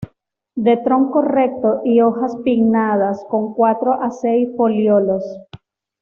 De 0.55 0.77
tronco 0.77 1.21
recto 1.21 1.81
y 1.85 2.01
hojas 2.01 2.35
pinnadas 2.43 3.23
con 3.29 3.53
cuatro 3.53 3.93
a 4.01 4.09
seis 4.09 4.49
folíolos. 4.57 5.23